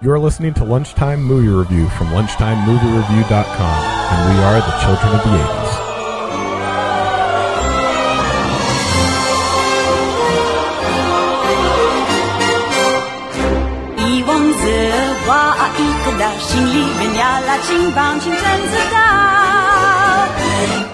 [0.00, 3.78] You're listening to Lunchtime Movie Review from lunchtimemoviereview.com,
[4.12, 5.94] and we are the children of the 80s.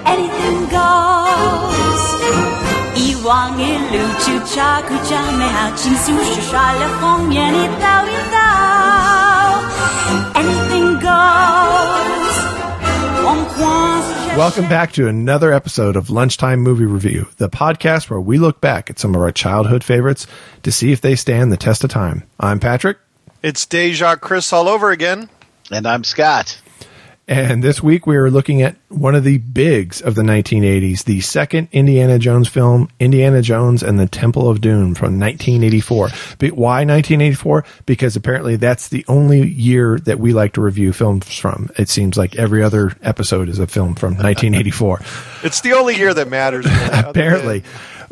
[0.07, 2.05] Anything goes。
[2.95, 8.54] 一往一路就查苦将美好情愫是刷了封面一道一道。
[14.38, 18.90] Welcome back to another episode of Lunchtime Movie Review, the podcast where we look back
[18.90, 20.28] at some of our childhood favorites
[20.64, 22.24] to see if they stand the test of time.
[22.40, 22.98] I'm Patrick,
[23.42, 25.30] It's Deja Chris all over again.
[25.72, 26.62] And I'm Scott.
[27.28, 31.22] And this week we are looking at one of the bigs of the 1980s, the
[31.22, 36.10] second Indiana Jones film, Indiana Jones and the Temple of Doom from 1984.
[36.38, 37.66] But why 1984?
[37.86, 41.70] Because apparently that's the only year that we like to review films from.
[41.78, 45.02] It seems like every other episode is a film from 1984.
[45.44, 46.66] It's the only year that matters.
[46.92, 47.64] apparently.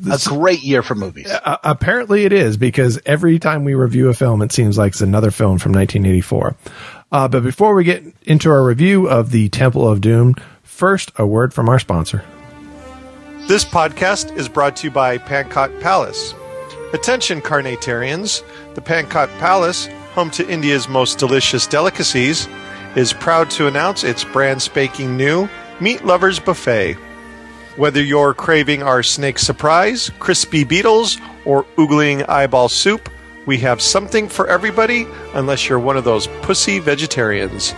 [0.09, 1.29] A great year for movies.
[1.29, 5.01] Uh, apparently it is because every time we review a film, it seems like it's
[5.01, 6.55] another film from 1984.
[7.11, 11.25] Uh, but before we get into our review of the Temple of Doom, first a
[11.25, 12.23] word from our sponsor.
[13.47, 16.33] This podcast is brought to you by Pankot Palace.
[16.93, 18.43] Attention, carnatarians.
[18.75, 22.47] The Pankot Palace, home to India's most delicious delicacies,
[22.95, 26.95] is proud to announce its brand spanking new Meat Lovers Buffet.
[27.75, 33.09] Whether you're craving our snake surprise, crispy beetles, or oogling eyeball soup,
[33.45, 37.73] we have something for everybody unless you're one of those pussy vegetarians.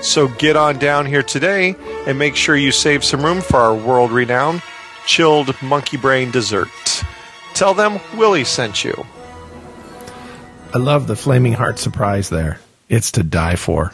[0.00, 3.74] So get on down here today and make sure you save some room for our
[3.74, 4.62] world renowned
[5.06, 6.68] chilled monkey brain dessert.
[7.54, 9.06] Tell them Willie sent you.
[10.74, 12.60] I love the flaming heart surprise there.
[12.88, 13.92] It's to die for.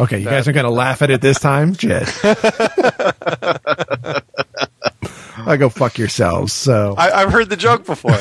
[0.00, 1.74] Okay, you guys are going to laugh at it this time?
[1.74, 2.08] Shit.
[5.36, 6.54] I go fuck yourselves.
[6.54, 8.16] So, I, I've heard the joke before.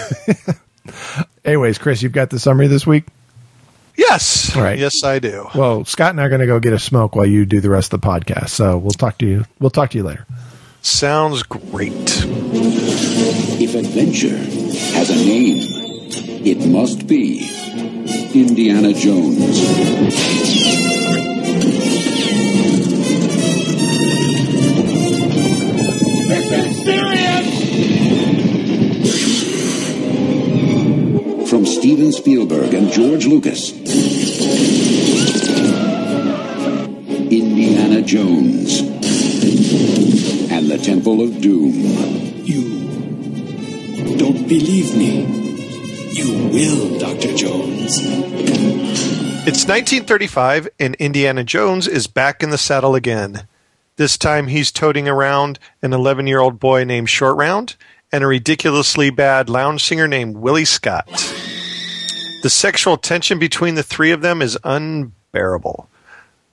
[1.46, 3.06] anyways, Chris, you've got the summary this week?
[3.96, 4.56] yes.
[4.58, 4.78] All right.
[4.78, 5.48] Yes, I do.
[5.56, 7.70] Well, Scott and I are going to go get a smoke while you do the
[7.70, 8.50] rest of the podcast.
[8.50, 9.46] So we'll talk to you.
[9.60, 10.26] We'll talk to you later.
[10.82, 11.94] Sounds great.
[13.62, 14.38] If adventure
[14.96, 15.58] has a name,
[16.46, 17.40] it must be
[18.34, 20.99] Indiana Jones.
[31.90, 33.72] Steven Spielberg and George Lucas.
[37.32, 38.82] Indiana Jones
[40.52, 41.74] and the Temple of Doom.
[42.46, 45.26] You don't believe me.
[46.14, 47.36] You will, Dr.
[47.36, 47.98] Jones.
[49.48, 53.48] It's 1935, and Indiana Jones is back in the saddle again.
[53.96, 57.76] This time he's toting around an 11 year old boy named Short Round
[58.12, 61.08] and a ridiculously bad lounge singer named Willie Scott.
[62.42, 65.90] The sexual tension between the three of them is unbearable.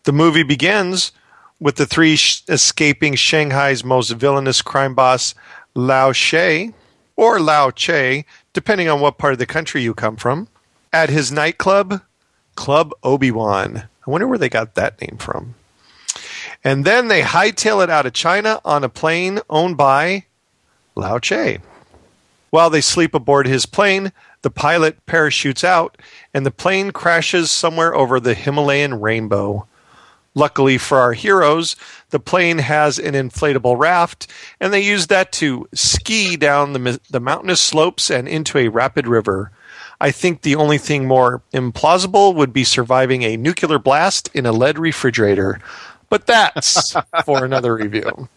[0.02, 1.12] The movie begins
[1.60, 5.34] with the three sh- escaping Shanghai's most villainous crime boss,
[5.74, 6.72] Lao She,
[7.14, 10.48] or Lao Che, depending on what part of the country you come from,
[10.92, 12.02] at his nightclub,
[12.56, 13.88] Club Obi Wan.
[14.06, 15.54] I wonder where they got that name from.
[16.64, 20.24] And then they hightail it out of China on a plane owned by
[20.94, 21.58] Lao Che.
[22.50, 24.12] While they sleep aboard his plane,
[24.46, 25.98] the pilot parachutes out
[26.32, 29.66] and the plane crashes somewhere over the Himalayan rainbow.
[30.36, 31.74] Luckily for our heroes,
[32.10, 34.28] the plane has an inflatable raft,
[34.60, 39.08] and they use that to ski down the, the mountainous slopes and into a rapid
[39.08, 39.50] river.
[40.00, 44.52] I think the only thing more implausible would be surviving a nuclear blast in a
[44.52, 45.58] lead refrigerator.
[46.08, 48.28] But that's for another review.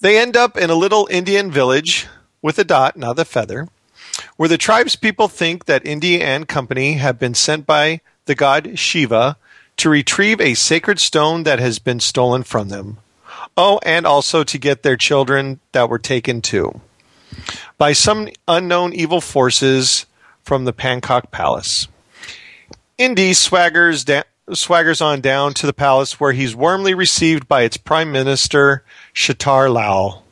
[0.00, 2.08] They end up in a little Indian village
[2.42, 3.68] with a dot, not a feather,
[4.40, 9.36] where the tribespeople think that India and company have been sent by the god Shiva
[9.76, 12.96] to retrieve a sacred stone that has been stolen from them.
[13.54, 16.80] Oh, and also to get their children that were taken too
[17.76, 20.06] by some unknown evil forces
[20.42, 21.86] from the Pankot Palace.
[22.96, 27.76] Indy swaggers da- swaggers on down to the palace where he's warmly received by its
[27.76, 28.84] prime minister
[29.14, 30.24] Shatar Lal.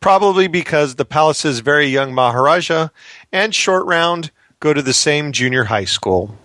[0.00, 2.88] Probably because the palace's very young Maharaja
[3.32, 4.30] and Short Round
[4.60, 6.36] go to the same junior high school.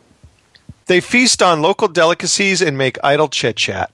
[0.87, 3.91] They feast on local delicacies and make idle chit chat.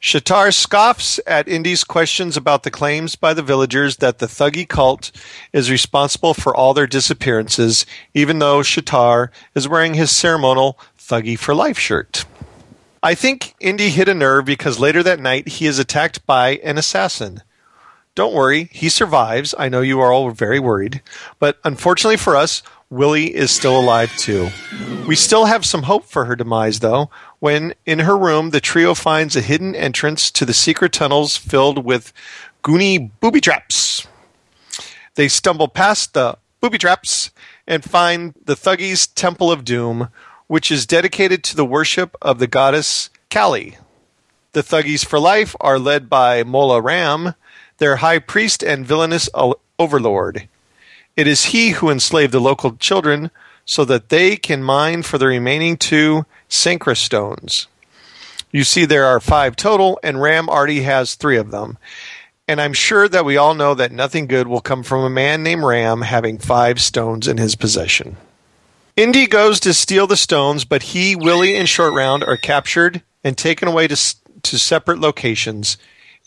[0.00, 5.10] Shatar scoffs at Indy's questions about the claims by the villagers that the Thuggee cult
[5.52, 11.52] is responsible for all their disappearances, even though Shatar is wearing his ceremonial Thuggee for
[11.52, 12.24] Life shirt.
[13.02, 16.78] I think Indy hit a nerve because later that night he is attacked by an
[16.78, 17.42] assassin.
[18.18, 19.54] Don't worry, he survives.
[19.56, 21.02] I know you are all very worried.
[21.38, 24.48] But unfortunately for us, Willie is still alive too.
[25.06, 28.94] We still have some hope for her demise, though, when in her room the trio
[28.94, 32.12] finds a hidden entrance to the secret tunnels filled with
[32.64, 34.08] goony booby traps.
[35.14, 37.30] They stumble past the booby traps
[37.68, 40.08] and find the Thuggies' Temple of Doom,
[40.48, 43.78] which is dedicated to the worship of the goddess Kali.
[44.54, 47.34] The Thuggies for Life are led by Mola Ram,
[47.78, 49.28] their high priest and villainous
[49.78, 50.48] overlord.
[51.16, 53.30] It is he who enslaved the local children
[53.64, 57.66] so that they can mine for the remaining two Sankara stones.
[58.50, 61.76] You see, there are five total, and Ram already has three of them.
[62.46, 65.42] And I'm sure that we all know that nothing good will come from a man
[65.42, 68.16] named Ram having five stones in his possession.
[68.96, 73.36] Indy goes to steal the stones, but he, Willie, and Short Round are captured and
[73.36, 73.96] taken away to,
[74.42, 75.76] to separate locations.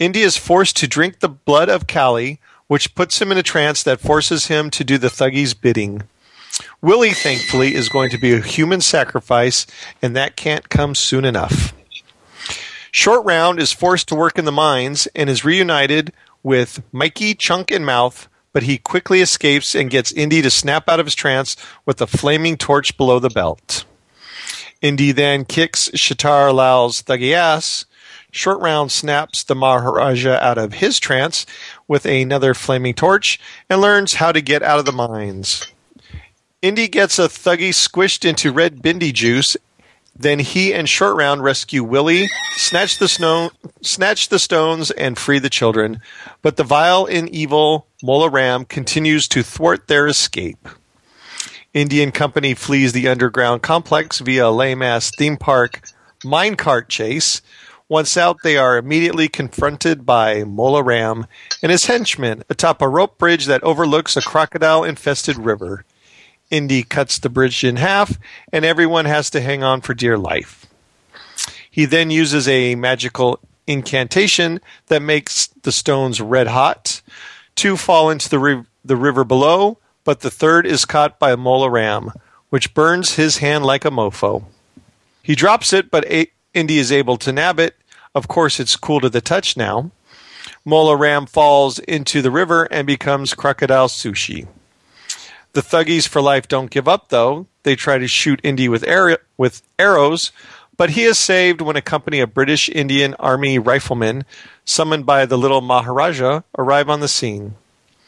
[0.02, 3.84] Indy is forced to drink the blood of Kali, which puts him in a trance
[3.84, 6.02] that forces him to do the Thuggee's bidding.
[6.82, 9.68] Willie, thankfully, is going to be a human sacrifice,
[10.02, 11.76] and that can't come soon enough.
[12.90, 16.12] Short Round is forced to work in the mines and is reunited
[16.42, 21.00] with Mikey, Chunk, and Mouth, but he quickly escapes and gets Indy to snap out
[21.00, 21.56] of his trance
[21.86, 23.86] with a flaming torch below the belt.
[24.82, 27.86] Indy then kicks Shatar Lal's thuggy ass.
[28.32, 31.46] Short Round snaps the Maharaja out of his trance
[31.88, 33.40] with another flaming torch
[33.70, 35.68] and learns how to get out of the mines.
[36.62, 39.58] Indy gets a thuggy squished into red bindi juice.
[40.16, 43.50] Then he and Short Round rescue Willie, snatch the snow,
[43.82, 46.00] snatch the stones, and free the children.
[46.42, 50.68] But the vile and evil Mola Ram continues to thwart their escape.
[51.74, 55.82] Indian Company flees the underground complex via a lame ass theme park
[56.24, 57.42] minecart chase.
[57.92, 61.26] Once out, they are immediately confronted by Mola Ram
[61.62, 65.84] and his henchmen atop a rope bridge that overlooks a crocodile infested river.
[66.50, 68.18] Indy cuts the bridge in half,
[68.54, 70.68] and everyone has to hang on for dear life.
[71.70, 77.02] He then uses a magical incantation that makes the stones red hot.
[77.56, 81.70] Two fall into the, ri- the river below, but the third is caught by Mola
[81.70, 82.14] Ram,
[82.52, 84.46] which burns his hand like a mofo.
[85.22, 87.76] He drops it, but a- Indy is able to nab it.
[88.14, 89.92] Of course, it's cool to the touch now.
[90.66, 94.48] Mola Ram falls into the river and becomes crocodile sushi.
[95.54, 97.48] The thuggies for life don't give up, though.
[97.64, 100.32] They try to shoot Indy with, arrow- with arrows,
[100.78, 104.26] but he is saved when a company of British Indian Army riflemen,
[104.66, 107.56] summoned by the little Maharaja, arrive on the scene.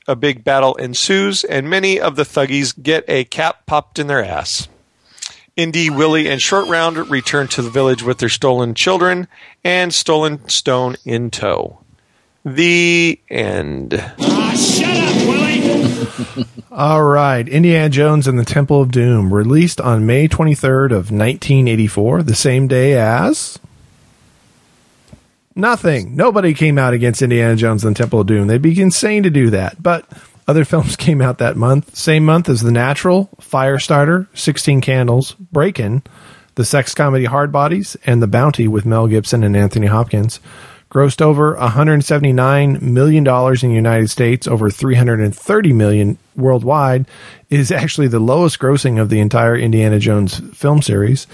[0.08, 4.24] A big battle ensues, and many of the thuggies get a cap popped in their
[4.24, 4.68] ass.
[5.56, 9.28] Indy, Willie, and Short Round return to the village with their stolen children
[9.64, 11.80] and stolen stone in tow.
[12.44, 13.94] The end.
[14.20, 16.46] Ah, shut up, Willie!
[16.72, 22.24] All right, Indiana Jones and the Temple of Doom, released on May 23rd of 1984,
[22.24, 23.60] the same day as
[25.56, 26.16] nothing.
[26.16, 28.48] Nobody came out against Indiana Jones and the Temple of Doom.
[28.48, 29.82] They'd be insane to do that.
[29.84, 30.10] But
[30.48, 31.96] other films came out that month.
[31.96, 36.04] Same month as The Natural, Firestarter, 16 Candles, Breakin',
[36.56, 40.40] the sex comedy Hard Bodies, and The Bounty with Mel Gibson and Anthony Hopkins.
[40.92, 47.08] Grossed over 179 million dollars in the United States, over 330 million worldwide,
[47.50, 51.26] is actually the lowest grossing of the entire Indiana Jones film series.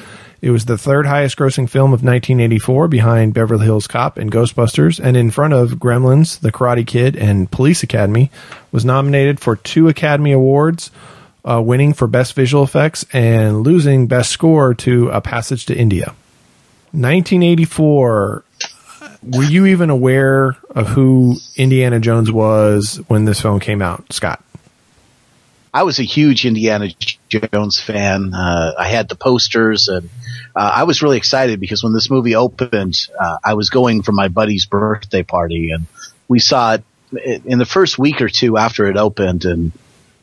[0.41, 5.00] It was the third highest grossing film of 1984 behind Beverly Hills Cop and Ghostbusters
[5.03, 8.31] and in front of Gremlins, The Karate Kid, and Police Academy.
[8.72, 10.91] Was nominated for two Academy Awards,
[11.43, 16.13] uh, winning for Best Visual Effects and losing Best Score to A Passage to India.
[16.91, 18.43] 1984.
[19.22, 24.41] Were you even aware of who Indiana Jones was when this film came out, Scott?
[25.74, 26.88] I was a huge Indiana
[27.29, 28.33] Jones fan.
[28.33, 30.09] Uh, I had the posters, and
[30.55, 34.12] uh, I was really excited because when this movie opened, uh, I was going for
[34.12, 35.86] my buddy's birthday party, and
[36.27, 36.83] we saw it
[37.45, 39.71] in the first week or two after it opened, and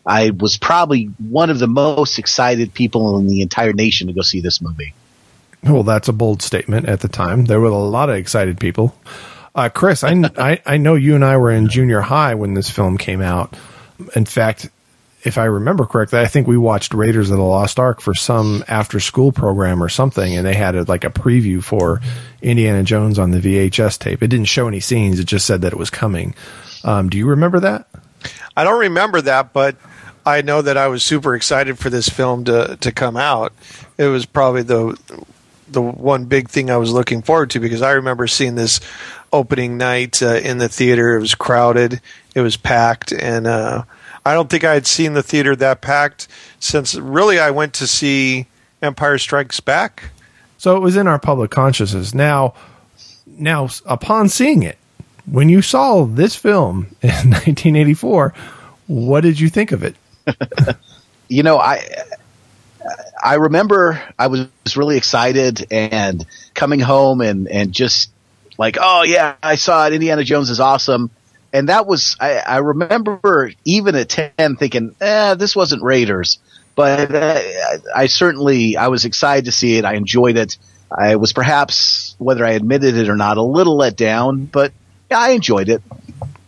[0.04, 4.22] I was probably one of the most excited people in the entire nation to go
[4.22, 4.94] see this movie.
[5.62, 7.46] Well, that's a bold statement at the time.
[7.46, 8.94] There were a lot of excited people.
[9.54, 12.70] Uh, Chris, I, I, I know you and I were in junior high when this
[12.70, 13.56] film came out.
[14.14, 14.68] In fact,
[15.26, 18.64] if I remember correctly, I think we watched Raiders of the Lost Ark for some
[18.68, 22.00] after school program or something, and they had a, like a preview for
[22.40, 24.22] Indiana Jones on the VHS tape.
[24.22, 26.34] It didn't show any scenes; it just said that it was coming.
[26.84, 27.88] Um, do you remember that?
[28.56, 29.76] I don't remember that, but
[30.24, 33.52] I know that I was super excited for this film to to come out.
[33.98, 34.96] It was probably the
[35.68, 38.80] the one big thing I was looking forward to because I remember seeing this
[39.32, 41.16] opening night uh, in the theater.
[41.16, 42.00] It was crowded,
[42.34, 43.82] it was packed, and uh,
[44.26, 46.26] I don't think I had seen the theater that packed
[46.58, 48.46] since really I went to see
[48.82, 50.10] Empire Strikes Back.
[50.58, 52.12] So it was in our public consciousness.
[52.12, 52.54] Now,
[53.24, 54.78] now upon seeing it,
[55.26, 58.34] when you saw this film in 1984,
[58.88, 59.94] what did you think of it?
[61.28, 61.86] you know, I
[63.22, 68.10] I remember I was really excited and coming home and and just
[68.58, 69.92] like, oh yeah, I saw it.
[69.92, 71.10] Indiana Jones is awesome.
[71.56, 76.38] And that was I, I remember even at ten thinking, eh, this wasn't Raiders,
[76.74, 77.40] but uh,
[77.94, 79.86] I certainly I was excited to see it.
[79.86, 80.58] I enjoyed it.
[80.90, 84.72] I was perhaps whether I admitted it or not a little let down, but
[85.10, 85.82] yeah, I enjoyed it.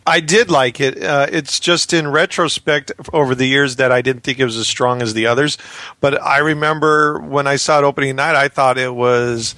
[0.06, 1.02] I did like it.
[1.02, 4.68] Uh, it's just in retrospect over the years that I didn't think it was as
[4.68, 5.56] strong as the others.
[6.00, 9.54] But I remember when I saw it opening night, I thought it was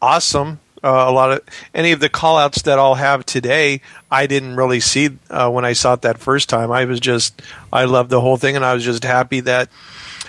[0.00, 0.60] awesome.
[0.84, 1.40] Uh, a lot of
[1.74, 3.80] any of the callouts that I'll have today,
[4.10, 6.70] I didn't really see uh, when I saw it that first time.
[6.70, 7.40] I was just,
[7.72, 9.68] I loved the whole thing, and I was just happy that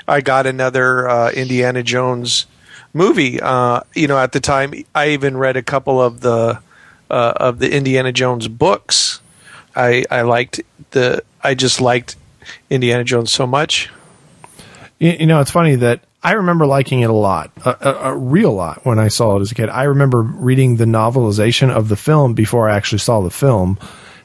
[0.07, 2.45] I got another uh, Indiana Jones
[2.93, 3.39] movie.
[3.41, 6.59] Uh, you know, at the time, I even read a couple of the
[7.09, 9.21] uh, of the Indiana Jones books
[9.77, 10.59] I I liked
[10.91, 12.15] the I just liked
[12.69, 13.89] Indiana Jones so much.
[14.99, 18.17] You, you know, it's funny that I remember liking it a lot, a, a, a,
[18.17, 19.69] real lot when I saw it as a kid.
[19.69, 23.77] I remember reading the novelization of the film before I actually saw the film.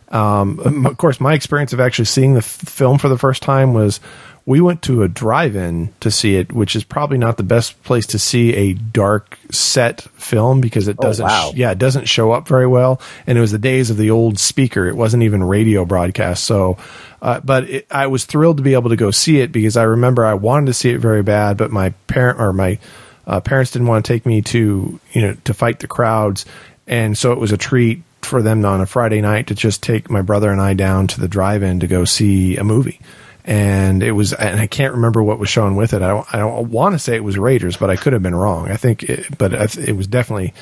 [0.08, 3.72] Um, of course, my experience of actually seeing the f- film for the first time
[3.74, 4.00] was
[4.44, 8.06] we went to a drive-in to see it, which is probably not the best place
[8.06, 11.52] to see a dark set film because it Oh, doesn't, wow.
[11.54, 13.00] yeah, it doesn't show up very well.
[13.26, 16.44] And it was the days of the old speaker; it wasn't even radio broadcast.
[16.44, 16.76] So,
[17.22, 19.84] uh, but it, I was thrilled to be able to go see it because I
[19.84, 22.78] remember I wanted to see it very bad, but my parent or my
[23.26, 26.44] uh, parents didn't want to take me to you know to fight the crowds,
[26.88, 30.10] and so it was a treat for them on a Friday night to just take
[30.10, 33.00] my brother and I down to the drive-in to go see a movie
[33.44, 36.02] and it was and I can't remember what was shown with it.
[36.02, 38.34] I don't I don't want to say it was Raiders, but I could have been
[38.34, 38.70] wrong.
[38.70, 40.54] I think, it, but it was definitely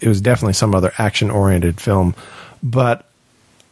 [0.00, 2.14] it was definitely some other action oriented film.
[2.62, 3.06] But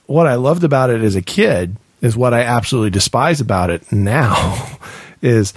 [0.06, 3.90] what I loved about it as a kid is what I absolutely despise about it
[3.90, 4.78] now
[5.23, 5.54] is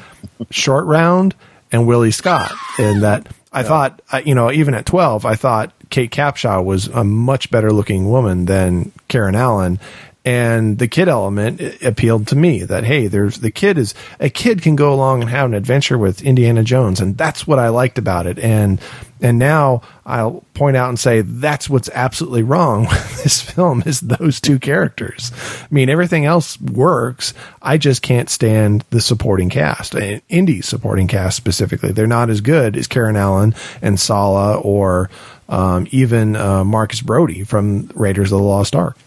[0.50, 1.36] short round
[1.72, 6.10] and Willie Scott, and that I thought you know even at twelve I thought Kate
[6.10, 9.80] Capshaw was a much better looking woman than Karen Allen
[10.28, 14.62] and the kid element appealed to me that hey there's the kid is a kid
[14.62, 17.98] can go along and have an adventure with Indiana Jones and that's what I liked
[17.98, 18.38] about it.
[18.38, 18.82] And
[19.22, 24.02] and now I'll point out and say that's what's absolutely wrong with this film is
[24.02, 25.32] those two characters.
[25.64, 27.34] I mean everything else works.
[27.62, 31.94] I just can't stand the supporting cast and Indy's supporting cast specifically.
[31.94, 35.10] They're not as good as Karen Allen and Sallah or
[35.48, 38.98] um, even uh, Marcus Brody from Raiders of the Lost Ark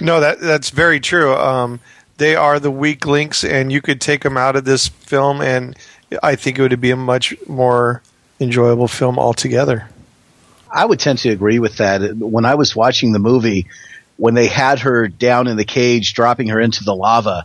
[0.00, 1.34] No, that that's very true.
[1.34, 1.80] Um,
[2.18, 5.76] they are the weak links, and you could take them out of this film, and
[6.22, 8.02] I think it would be a much more
[8.40, 9.88] enjoyable film altogether.
[10.70, 12.16] I would tend to agree with that.
[12.16, 13.66] When I was watching the movie,
[14.16, 17.42] when they had her down in the cage, dropping her into the lava,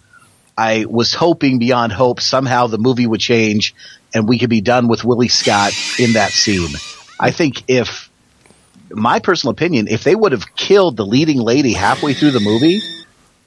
[0.57, 3.75] I was hoping beyond hope somehow the movie would change
[4.13, 6.69] and we could be done with Willie Scott in that scene.
[7.19, 8.06] I think if,
[8.91, 12.79] my personal opinion, if they would have killed the leading lady halfway through the movie,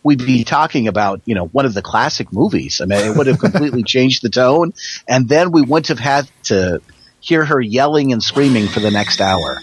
[0.02, 2.80] we'd be talking about, you know, one of the classic movies.
[2.80, 4.72] I mean, it would have completely changed the tone.
[5.08, 6.80] And then we wouldn't have had to
[7.20, 9.58] hear her yelling and screaming for the next hour.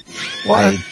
[0.73, 0.83] I-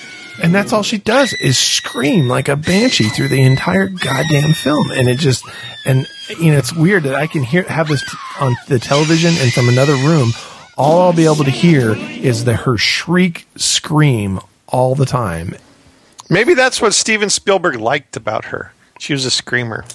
[0.44, 4.92] and that's all she does is scream like a banshee through the entire goddamn film,
[4.92, 5.46] and it just
[5.86, 6.06] and
[6.40, 8.04] you know it's weird that I can hear have this
[8.42, 10.32] on the television and from another room.
[10.78, 15.56] All I'll be able to hear is the her shriek scream all the time.
[16.30, 18.74] Maybe that's what Steven Spielberg liked about her.
[19.00, 19.86] She was a screamer.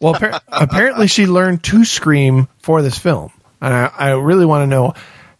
[0.00, 4.62] Well, appar- apparently she learned to scream for this film, and I, I really want
[4.62, 4.94] to know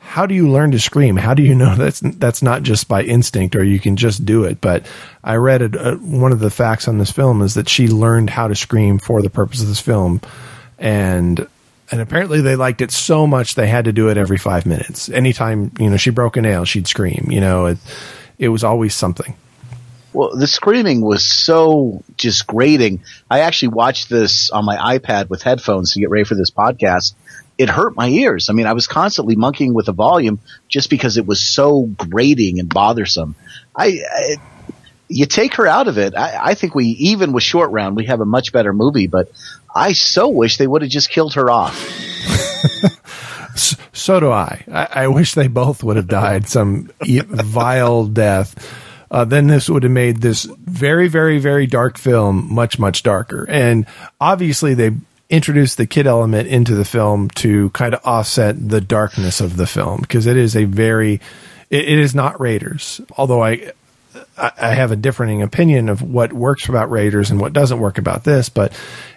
[0.09, 1.17] how do you learn to scream?
[1.17, 4.45] How do you know that's that's not just by instinct or you can just do
[4.45, 4.61] it?
[4.61, 4.87] But
[5.23, 8.31] I read it, uh, one of the facts on this film is that she learned
[8.31, 10.21] how to scream for the purpose of this film,
[10.79, 11.47] and
[11.91, 15.09] and apparently they liked it so much they had to do it every five minutes.
[15.09, 17.29] Anytime you know she broke a nail, she'd scream.
[17.31, 17.79] You know, it
[18.39, 19.35] it was always something.
[20.13, 23.03] Well, the screaming was so just grating.
[23.31, 27.15] I actually watched this on my iPad with headphones to get ready for this podcast.
[27.59, 28.49] It hurt my ears.
[28.49, 32.59] I mean, I was constantly monkeying with the volume just because it was so grating
[32.59, 33.35] and bothersome.
[33.77, 34.37] I, I
[35.09, 36.15] you take her out of it.
[36.15, 39.31] I, I think we, even with short round, we have a much better movie, but
[39.75, 41.77] I so wish they would have just killed her off.
[43.99, 44.65] So do I.
[44.71, 48.55] I, I wish they both would have died some vile death.
[49.11, 53.47] Uh, then this would have made this very, very, very dark film much, much darker.
[53.49, 53.87] And
[54.21, 54.93] obviously, they
[55.31, 59.67] introduced the kid element into the film to kind of offset the darkness of the
[59.67, 61.15] film because it is a very,
[61.71, 63.01] it, it is not Raiders.
[63.17, 63.73] Although I,
[64.37, 67.99] I I have a differing opinion of what works about Raiders and what doesn't work
[67.99, 68.73] about this, but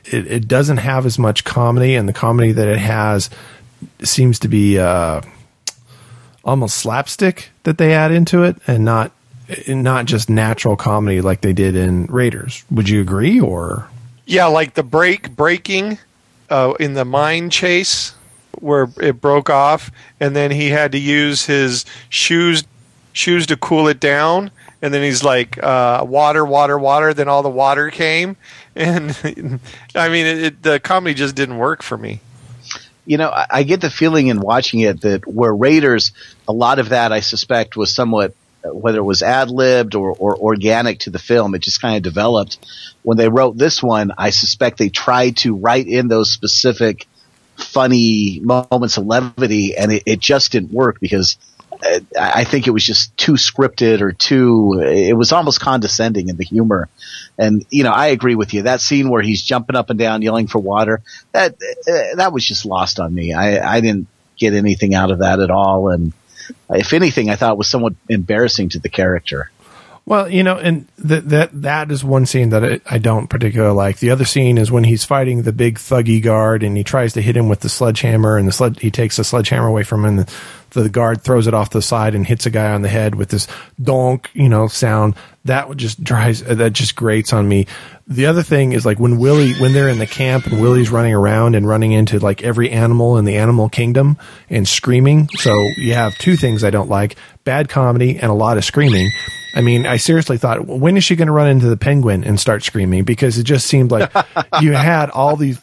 [0.05, 3.29] it, it doesn't have as much comedy, and the comedy that it has
[4.03, 5.21] seems to be uh,
[6.43, 9.11] almost slapstick that they add into it, and not
[9.67, 12.63] not just natural comedy like they did in Raiders.
[12.71, 13.87] Would you agree, or
[14.25, 15.97] Yeah, like the break breaking
[16.49, 18.13] uh, in the mine chase
[18.59, 22.63] where it broke off, and then he had to use his shoes
[23.13, 27.13] shoes to cool it down, and then he's like uh, water, water, water.
[27.13, 28.37] Then all the water came,
[28.75, 29.59] and
[29.95, 32.21] I mean, it, it, the comedy just didn't work for me.
[33.11, 36.13] You know, I, I get the feeling in watching it that where Raiders,
[36.47, 40.37] a lot of that I suspect was somewhat, whether it was ad libbed or, or
[40.37, 42.57] organic to the film, it just kind of developed.
[43.03, 47.05] When they wrote this one, I suspect they tried to write in those specific
[47.57, 51.35] funny moments of levity, and it, it just didn't work because
[52.19, 54.81] I think it was just too scripted or too.
[54.81, 56.89] It was almost condescending in the humor,
[57.37, 58.63] and you know I agree with you.
[58.63, 62.45] That scene where he's jumping up and down, yelling for water, that uh, that was
[62.45, 63.33] just lost on me.
[63.33, 64.07] I I didn't
[64.37, 66.13] get anything out of that at all, and
[66.69, 69.49] if anything, I thought was somewhat embarrassing to the character.
[70.05, 73.75] Well, you know, and th- that that is one scene that I, I don't particularly
[73.75, 73.99] like.
[73.99, 77.21] The other scene is when he's fighting the big thuggy guard, and he tries to
[77.21, 80.17] hit him with the sledgehammer, and the sled he takes the sledgehammer away from him,
[80.17, 80.27] and
[80.71, 83.13] the, the guard throws it off the side and hits a guy on the head
[83.13, 83.47] with this
[83.81, 85.15] donk, you know, sound.
[85.45, 87.67] That just drives that just grates on me.
[88.07, 91.13] The other thing is like when Willie when they're in the camp and Willie's running
[91.13, 94.17] around and running into like every animal in the animal kingdom
[94.49, 95.29] and screaming.
[95.35, 99.11] So you have two things I don't like: bad comedy and a lot of screaming.
[99.53, 102.39] I mean, I seriously thought, when is she going to run into the penguin and
[102.39, 103.03] start screaming?
[103.03, 104.11] Because it just seemed like
[104.61, 105.59] you had all these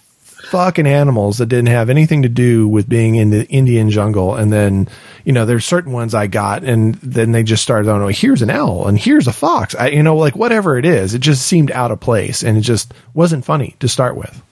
[0.51, 4.35] fucking animals that didn't have anything to do with being in the Indian jungle.
[4.35, 4.89] And then,
[5.25, 8.43] you know, there's certain ones I got, and then they just started, oh, no, here's
[8.43, 9.75] an owl and here's a fox.
[9.75, 12.62] I, you know, like whatever it is, it just seemed out of place and it
[12.62, 14.43] just wasn't funny to start with.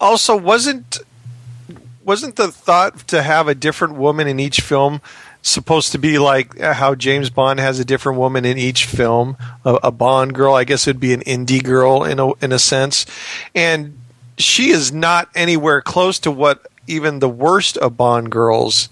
[0.00, 0.98] Also, wasn't
[2.04, 5.00] wasn't the thought to have a different woman in each film
[5.42, 9.78] supposed to be like how James Bond has a different woman in each film, a,
[9.84, 10.54] a Bond girl?
[10.54, 13.04] I guess it would be an indie girl in a in a sense,
[13.54, 13.98] and
[14.38, 18.88] she is not anywhere close to what even the worst of Bond girls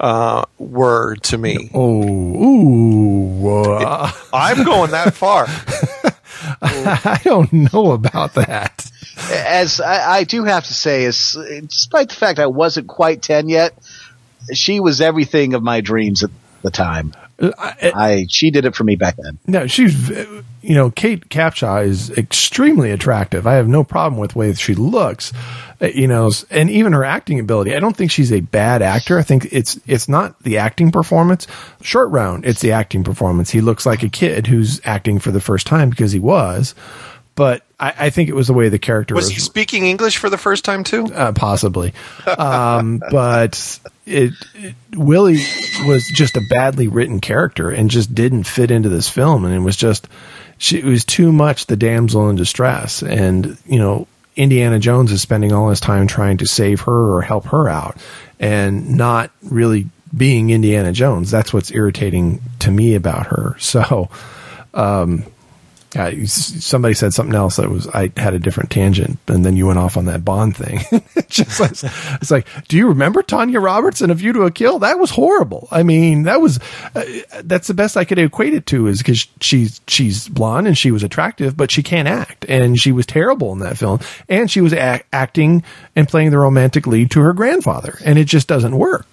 [0.00, 1.70] uh, were to me.
[1.74, 2.02] Oh,
[2.44, 5.46] ooh, uh, I'm going that far.
[6.62, 8.90] I don't know about that.
[9.30, 13.48] As I, I do have to say, is despite the fact I wasn't quite ten
[13.48, 13.74] yet,
[14.54, 16.30] she was everything of my dreams at
[16.62, 17.14] the time.
[17.40, 19.38] I, I she did it for me back then.
[19.46, 20.08] No, she's,
[20.60, 23.46] you know, Kate Capshaw is extremely attractive.
[23.46, 25.32] I have no problem with the way she looks,
[25.80, 27.76] you know, and even her acting ability.
[27.76, 29.20] I don't think she's a bad actor.
[29.20, 31.46] I think it's, it's not the acting performance.
[31.80, 33.50] Short round, it's the acting performance.
[33.50, 36.74] He looks like a kid who's acting for the first time because he was,
[37.36, 40.28] but I, I think it was the way the character Was he speaking English for
[40.28, 41.06] the first time too?
[41.14, 41.92] uh, possibly.
[42.26, 45.40] Um, but it, it Willie
[45.86, 49.60] was just a badly written character and just didn't fit into this film, and it
[49.60, 50.08] was just
[50.58, 54.06] she it was too much the damsel in distress, and you know.
[54.36, 57.96] Indiana Jones is spending all his time trying to save her or help her out
[58.38, 59.86] and not really
[60.16, 61.28] being Indiana Jones.
[61.28, 63.56] That's what's irritating to me about her.
[63.58, 64.08] So,
[64.74, 65.24] um,
[66.26, 69.78] somebody said something else that was I had a different tangent, and then you went
[69.78, 70.80] off on that Bond thing.
[71.28, 71.70] Just like,
[72.20, 74.78] it's like, do you remember Tanya Roberts in A View to a Kill?
[74.80, 75.68] That was horrible.
[75.70, 76.58] I mean, that was
[76.94, 77.04] uh,
[77.42, 80.90] that's the best I could equate it to is because she's she's blonde and she
[80.90, 84.60] was attractive, but she can't act, and she was terrible in that film, and she
[84.60, 85.62] was a- acting
[85.96, 89.06] and playing the romantic lead to her grandfather, and it just doesn't work.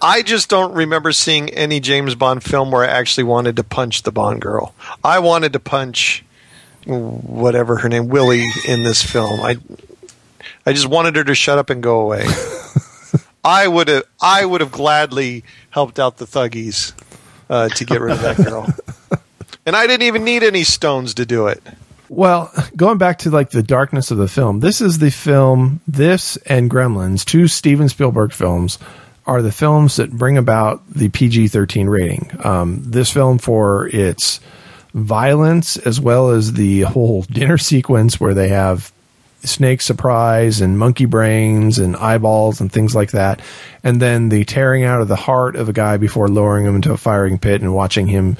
[0.00, 4.02] I just don't remember seeing any James Bond film where I actually wanted to punch
[4.02, 4.74] the Bond girl.
[5.02, 6.24] I wanted to punch
[6.84, 9.40] whatever her name, Willie, in this film.
[9.40, 9.56] I
[10.64, 12.26] I just wanted her to shut up and go away.
[13.44, 16.92] I would have I would have gladly helped out the thuggies
[17.48, 18.66] uh, to get rid of that girl.
[19.64, 21.60] And I didn't even need any stones to do it.
[22.08, 25.80] Well, going back to like the darkness of the film, this is the film.
[25.88, 28.78] This and Gremlins, two Steven Spielberg films,
[29.26, 32.30] are the films that bring about the PG thirteen rating.
[32.44, 34.40] Um, this film for its
[34.94, 38.92] violence as well as the whole dinner sequence where they have
[39.42, 43.40] snake surprise and monkey brains and eyeballs and things like that.
[43.84, 46.92] And then the tearing out of the heart of a guy before lowering him into
[46.92, 48.36] a firing pit and watching him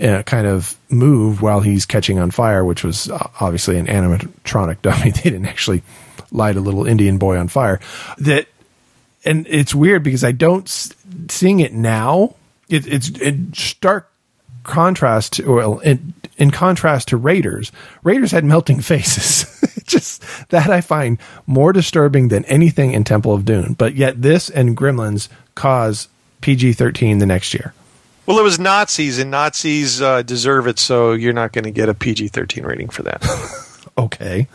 [0.00, 4.80] uh, kind of move while he's catching on fire, which was uh, obviously an animatronic
[4.82, 5.10] dummy.
[5.10, 5.82] They didn't actually
[6.30, 7.80] light a little Indian boy on fire.
[8.18, 8.46] That,
[9.26, 10.94] and it's weird because I don't s-
[11.28, 12.34] seeing it now.
[12.68, 14.10] It, it's in stark
[14.62, 17.70] contrast to well, in, in contrast to Raiders.
[18.02, 19.44] Raiders had melting faces.
[19.86, 23.74] Just that I find more disturbing than anything in Temple of Doom.
[23.74, 26.08] But yet this and Gremlins cause
[26.40, 27.72] PG thirteen the next year.
[28.26, 31.88] Well, it was Nazis, and Nazis uh, deserve it, so you're not going to get
[31.88, 33.22] a PG 13 rating for that.
[33.98, 34.46] Okay.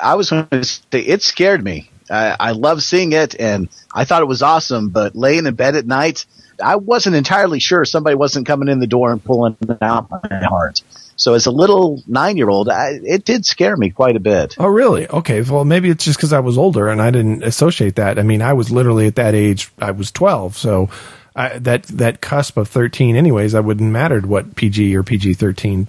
[0.00, 1.90] I was going to say it scared me.
[2.10, 4.90] I, I love seeing it, and I thought it was awesome.
[4.90, 6.26] But laying in bed at night,
[6.62, 10.82] I wasn't entirely sure somebody wasn't coming in the door and pulling out my heart.
[11.16, 14.54] So as a little nine year old, it did scare me quite a bit.
[14.58, 15.08] Oh, really?
[15.08, 15.40] Okay.
[15.40, 18.18] Well, maybe it's just because I was older and I didn't associate that.
[18.18, 19.70] I mean, I was literally at that age.
[19.78, 20.90] I was twelve, so
[21.34, 23.16] I, that that cusp of thirteen.
[23.16, 25.88] Anyways, I wouldn't mattered what PG or PG thirteen.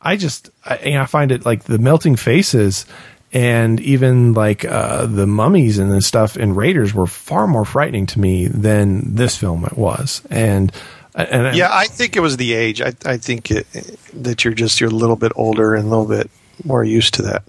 [0.00, 2.86] I just I, you know, I find it like the melting faces
[3.32, 8.06] and even like uh, the mummies and the stuff in Raiders were far more frightening
[8.06, 10.22] to me than this film it was.
[10.30, 10.72] And
[11.14, 12.80] and yeah, I think it was the age.
[12.80, 13.66] I, I think it,
[14.14, 16.30] that you're just you're a little bit older and a little bit
[16.64, 17.42] more used to that.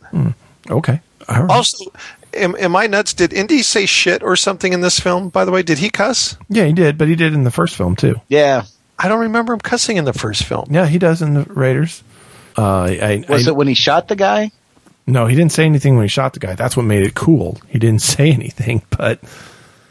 [0.70, 1.02] okay.
[1.28, 1.52] All right.
[1.52, 1.92] Also,
[2.34, 3.14] am, am I nuts?
[3.14, 5.30] Did Indy say shit or something in this film?
[5.30, 6.38] By the way, did he cuss?
[6.50, 8.20] Yeah, he did, but he did in the first film too.
[8.28, 8.64] Yeah.
[8.98, 10.68] I don't remember him cussing in the first film.
[10.70, 12.04] Yeah, he does in the Raiders.
[12.58, 14.52] Uh, I, Was I, it when he shot the guy?
[15.08, 16.54] No, he didn't say anything when he shot the guy.
[16.56, 17.60] That's what made it cool.
[17.68, 19.20] He didn't say anything, but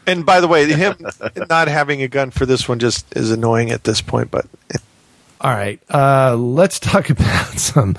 [0.07, 0.95] And by the way, him
[1.49, 4.31] not having a gun for this one just is annoying at this point.
[4.31, 4.45] But
[5.41, 5.79] all right.
[5.89, 7.95] Uh, let's talk about some.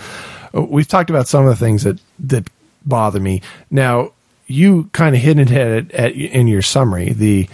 [0.53, 2.49] We've talked about some of the things that that
[2.85, 3.43] bother me.
[3.71, 4.13] Now,
[4.47, 7.49] you kind of hinted at it at, in your summary the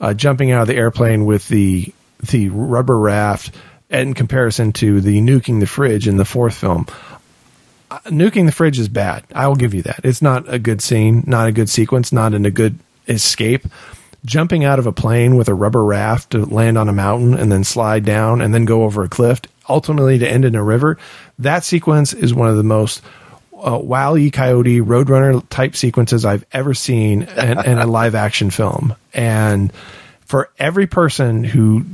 [0.00, 1.92] uh, jumping out of the airplane with the
[2.30, 3.54] the rubber raft
[3.88, 6.86] in comparison to the nuking the fridge in the fourth film.
[8.06, 9.24] Nuking the fridge is bad.
[9.34, 10.00] I will give you that.
[10.04, 13.66] It's not a good scene, not a good sequence, not in a good escape.
[14.24, 17.50] Jumping out of a plane with a rubber raft to land on a mountain and
[17.50, 20.98] then slide down and then go over a cliff, ultimately to end in a river.
[21.38, 23.02] That sequence is one of the most
[23.56, 24.30] uh, E.
[24.30, 28.94] Coyote Roadrunner type sequences I've ever seen in, in a live action film.
[29.14, 29.72] And
[30.26, 31.84] for every person who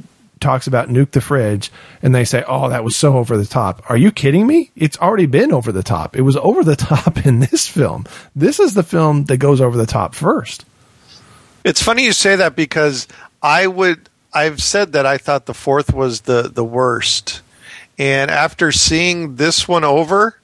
[0.46, 3.82] talks about nuke the fridge and they say, "Oh, that was so over the top."
[3.90, 4.70] Are you kidding me?
[4.76, 6.16] It's already been over the top.
[6.16, 8.04] It was over the top in this film.
[8.37, 10.64] This is the film that goes over the top first.
[11.64, 13.09] it's funny you say that because
[13.42, 14.09] I would.
[14.32, 17.42] I've said that I thought the fourth was the the worst,
[17.98, 20.38] and after seeing this one over,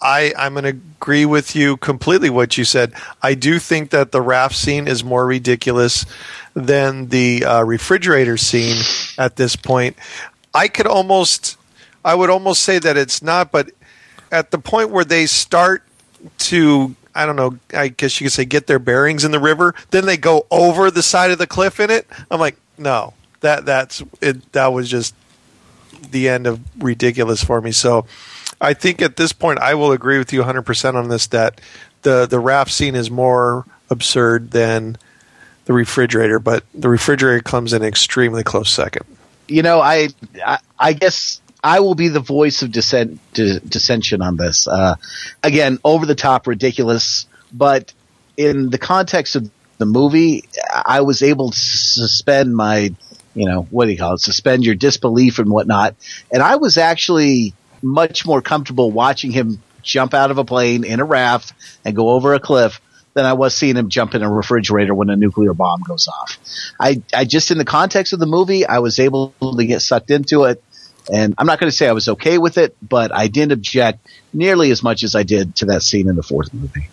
[0.00, 2.30] I I'm going to agree with you completely.
[2.30, 6.04] What you said, I do think that the raft scene is more ridiculous
[6.54, 8.82] than the uh, refrigerator scene
[9.18, 9.96] at this point.
[10.52, 11.56] I could almost,
[12.04, 13.70] I would almost say that it's not, but
[14.30, 15.82] at the point where they start
[16.38, 19.74] to I don't know, I guess you could say get their bearings in the river,
[19.90, 22.08] then they go over the side of the cliff in it.
[22.30, 23.14] I'm like, no.
[23.40, 25.14] That that's it that was just
[26.10, 27.72] the end of ridiculous for me.
[27.72, 28.06] So
[28.64, 31.60] I think at this point I will agree with you 100% on this that
[32.02, 34.96] the the raft scene is more absurd than
[35.66, 39.06] the refrigerator, but the refrigerator comes in extremely close second.
[39.48, 40.08] You know, I,
[40.44, 44.68] I, I guess I will be the voice of dissent, d- dissension on this.
[44.68, 44.96] Uh,
[45.42, 47.92] again, over the top, ridiculous, but
[48.36, 52.94] in the context of the movie, I was able to suspend my,
[53.34, 54.20] you know, what do you call it?
[54.20, 55.96] Suspend your disbelief and whatnot.
[56.30, 60.98] And I was actually much more comfortable watching him jump out of a plane in
[60.98, 61.52] a raft
[61.84, 62.80] and go over a cliff
[63.12, 66.38] than I was seeing him jump in a refrigerator when a nuclear bomb goes off.
[66.80, 70.10] I, I just, in the context of the movie, I was able to get sucked
[70.10, 70.62] into it.
[71.12, 74.06] And I'm not going to say I was okay with it, but I didn't object
[74.32, 76.88] nearly as much as I did to that scene in the fourth movie.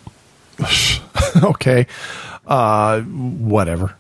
[1.44, 1.88] okay.
[2.46, 3.96] Uh, whatever.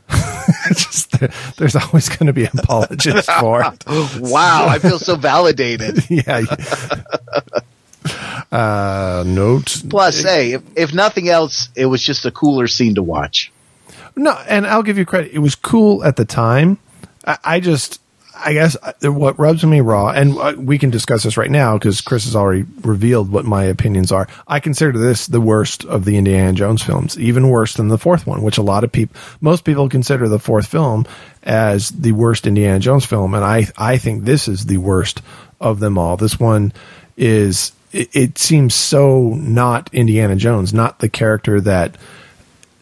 [0.69, 1.19] Just,
[1.57, 3.85] there's always going to be apologists for it.
[4.19, 6.03] wow, I feel so validated.
[6.09, 6.41] yeah.
[8.51, 9.81] Uh, notes.
[9.81, 13.51] Plus, hey, if, if nothing else, it was just a cooler scene to watch.
[14.15, 15.31] No, and I'll give you credit.
[15.33, 16.77] It was cool at the time.
[17.25, 18.01] I, I just,
[18.43, 21.77] I guess uh, what rubs me raw, and uh, we can discuss this right now
[21.77, 24.27] because Chris has already revealed what my opinions are.
[24.47, 28.25] I consider this the worst of the Indiana Jones films, even worse than the fourth
[28.25, 31.05] one, which a lot of people, most people consider the fourth film
[31.43, 35.21] as the worst Indiana Jones film, and I, I think this is the worst
[35.59, 36.17] of them all.
[36.17, 36.73] This one
[37.17, 41.95] is, it, it seems so not Indiana Jones, not the character that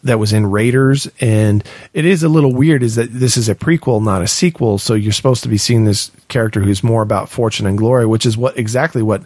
[0.03, 2.83] that was in Raiders, and it is a little weird.
[2.83, 4.77] Is that this is a prequel, not a sequel?
[4.77, 8.25] So you're supposed to be seeing this character who's more about fortune and glory, which
[8.25, 9.23] is what exactly what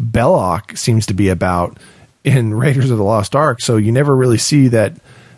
[0.00, 1.78] Belloq seems to be about
[2.22, 3.60] in Raiders of the Lost Ark.
[3.60, 4.94] So you never really see that.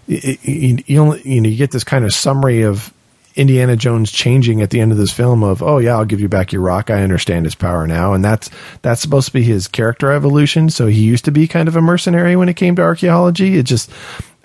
[0.09, 2.93] You, you, only, you know you get this kind of summary of
[3.37, 6.29] Indiana Jones changing at the end of this film of oh yeah I'll give you
[6.29, 9.69] back your rock I understand his power now and that's that's supposed to be his
[9.69, 12.83] character evolution so he used to be kind of a mercenary when it came to
[12.83, 13.91] archaeology it just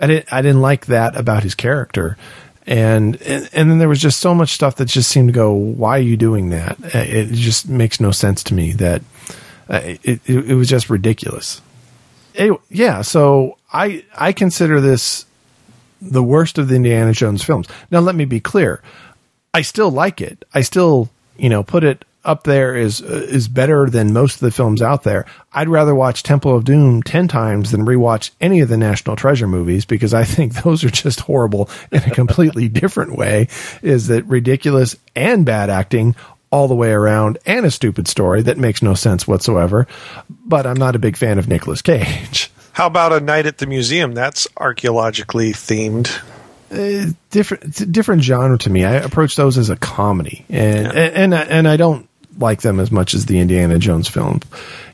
[0.01, 2.17] I didn't I didn't like that about his character.
[2.67, 5.53] And, and and then there was just so much stuff that just seemed to go.
[5.53, 6.77] Why are you doing that?
[6.93, 8.71] It just makes no sense to me.
[8.73, 9.01] That
[9.69, 11.61] uh, it, it, it was just ridiculous.
[12.35, 13.01] Anyway, yeah.
[13.01, 15.25] So I I consider this
[16.01, 17.67] the worst of the Indiana Jones films.
[17.89, 18.81] Now let me be clear.
[19.53, 20.45] I still like it.
[20.53, 24.39] I still you know put it up there is uh, is better than most of
[24.41, 25.25] the films out there.
[25.53, 29.47] I'd rather watch Temple of Doom 10 times than rewatch any of the National Treasure
[29.47, 33.47] movies because I think those are just horrible in a completely different way.
[33.81, 36.15] Is that ridiculous and bad acting
[36.51, 39.87] all the way around and a stupid story that makes no sense whatsoever.
[40.29, 42.51] But I'm not a big fan of Nicolas Cage.
[42.73, 44.13] How about a night at the museum?
[44.13, 46.21] That's archaeologically themed.
[46.71, 48.85] Uh, different, it's a different genre to me.
[48.85, 51.01] I approach those as a comedy, and yeah.
[51.01, 52.07] and, and and I don't
[52.37, 54.41] like them as much as the Indiana Jones film.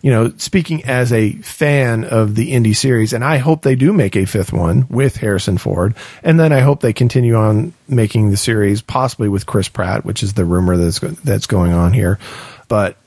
[0.02, 3.94] You know, speaking as a fan of the Indy series, and I hope they do
[3.94, 8.30] make a fifth one with Harrison Ford, and then I hope they continue on making
[8.30, 12.20] the series possibly with Chris Pratt, which is the rumor that's that's going on here.
[12.68, 12.98] But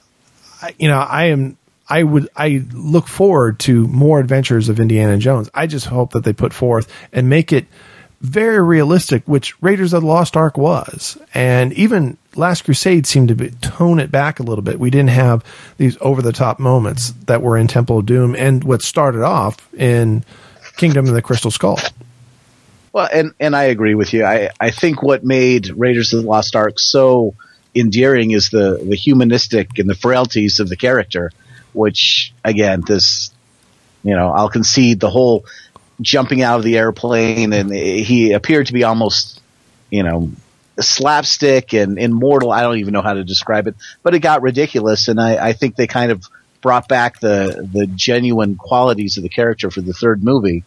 [0.78, 1.56] you know, I am
[1.88, 5.50] I would I look forward to more adventures of Indiana Jones.
[5.52, 7.66] I just hope that they put forth and make it
[8.20, 11.18] very realistic, which Raiders of the Lost Ark was.
[11.34, 14.78] And even Last Crusade seemed to be, tone it back a little bit.
[14.78, 15.44] We didn't have
[15.78, 19.72] these over the top moments that were in Temple of Doom and what started off
[19.74, 20.24] in
[20.76, 21.78] Kingdom of the Crystal Skull.
[22.92, 24.24] Well, and, and I agree with you.
[24.24, 27.34] I, I think what made Raiders of the Lost Ark so
[27.74, 31.32] endearing is the, the humanistic and the frailties of the character,
[31.72, 33.32] which again, this,
[34.02, 35.44] you know, I'll concede the whole
[36.00, 39.40] jumping out of the airplane, and he appeared to be almost,
[39.90, 40.30] you know,
[40.82, 42.52] slapstick and immortal.
[42.52, 45.52] I don't even know how to describe it, but it got ridiculous, and I, I
[45.52, 46.24] think they kind of
[46.60, 50.64] brought back the the genuine qualities of the character for the third movie.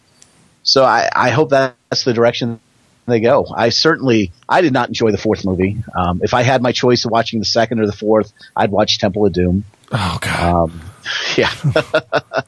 [0.64, 2.60] So I, I hope that's the direction
[3.06, 3.46] they go.
[3.54, 5.78] I certainly I did not enjoy the fourth movie.
[5.96, 9.00] Um, if I had my choice of watching the second or the fourth, I'd watch
[9.00, 9.66] Temple of Doom.
[9.92, 10.82] Oh god, um,
[11.38, 11.54] yeah.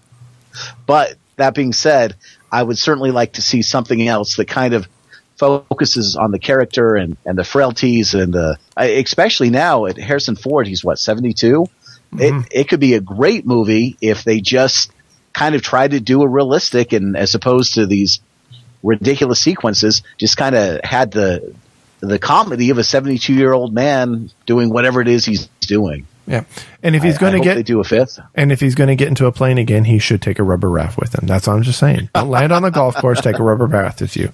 [0.85, 2.15] but that being said,
[2.51, 4.87] I would certainly like to see something else that kind of
[5.37, 10.67] focuses on the character and, and the frailties and the, especially now at Harrison Ford,
[10.67, 11.65] he's what, 72?
[12.13, 12.19] Mm-hmm.
[12.19, 14.91] It, it could be a great movie if they just
[15.33, 18.21] kind of try to do a realistic and as opposed to these
[18.83, 21.53] ridiculous sequences, just kind of had the,
[21.99, 26.07] the comedy of a 72 year old man doing whatever it is he's doing.
[26.27, 26.45] Yeah,
[26.81, 28.95] and if he's going to get they do a fifth, and if he's going to
[28.95, 31.27] get into a plane again, he should take a rubber raft with him.
[31.27, 32.09] That's all I'm just saying.
[32.15, 33.21] Don't land on the golf course.
[33.21, 34.31] Take a rubber raft with you.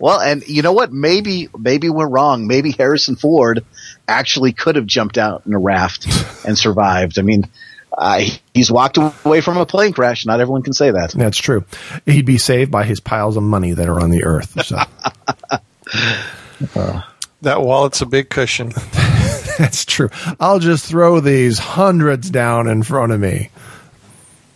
[0.00, 0.92] Well, and you know what?
[0.92, 2.46] Maybe maybe we're wrong.
[2.46, 3.64] Maybe Harrison Ford
[4.06, 6.06] actually could have jumped out in a raft
[6.46, 7.18] and survived.
[7.18, 7.48] I mean,
[7.96, 8.22] uh,
[8.54, 10.24] he's walked away from a plane crash.
[10.24, 11.12] Not everyone can say that.
[11.12, 11.64] That's true.
[12.06, 14.64] He'd be saved by his piles of money that are on the earth.
[14.64, 14.76] So.
[16.76, 17.02] uh,
[17.42, 18.68] that wallet's a big cushion.
[19.58, 20.10] That's true.
[20.38, 23.50] I'll just throw these hundreds down in front of me.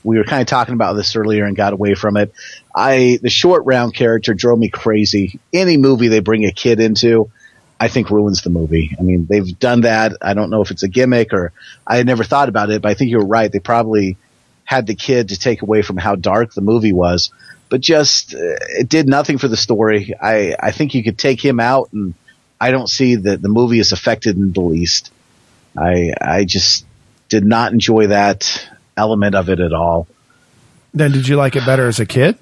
[0.05, 2.33] We were kind of talking about this earlier and got away from it.
[2.75, 5.38] I the short round character drove me crazy.
[5.53, 7.31] Any movie they bring a kid into,
[7.79, 8.95] I think ruins the movie.
[8.99, 10.12] I mean, they've done that.
[10.23, 11.53] I don't know if it's a gimmick or
[11.87, 13.51] I had never thought about it, but I think you're right.
[13.51, 14.17] They probably
[14.65, 17.31] had the kid to take away from how dark the movie was,
[17.69, 20.15] but just uh, it did nothing for the story.
[20.21, 22.15] I I think you could take him out and
[22.61, 25.11] I don't see that the movie is affected in the least.
[25.77, 26.87] I I just
[27.29, 28.69] did not enjoy that
[29.03, 30.07] element of it at all.
[30.95, 32.38] Then did you like it better as a kid?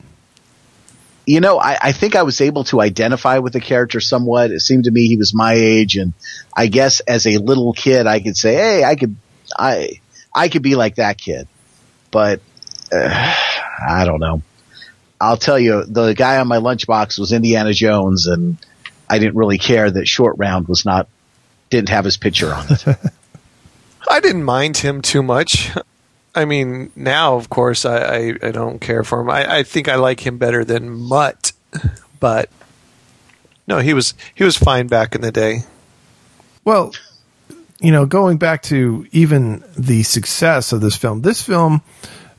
[1.27, 4.51] You know, I, I think I was able to identify with the character somewhat.
[4.51, 6.12] It seemed to me he was my age, and
[6.55, 9.16] I guess as a little kid, I could say, "Hey, I could,
[9.57, 10.01] I,
[10.35, 11.46] I could be like that kid."
[12.11, 12.40] But
[12.92, 13.35] uh,
[13.88, 14.42] I don't know.
[15.20, 18.57] I'll tell you, the guy on my lunchbox was Indiana Jones, and
[19.09, 21.07] I didn't really care that short round was not
[21.68, 22.85] didn't have his picture on it.
[24.11, 25.70] I didn't mind him too much.
[26.35, 29.31] I mean, now of course I, I, I don't care for him.
[29.31, 31.53] I, I think I like him better than Mutt,
[32.21, 32.49] but
[33.66, 35.61] no, he was he was fine back in the day.
[36.64, 36.93] Well,
[37.81, 41.83] you know, going back to even the success of this film, this film,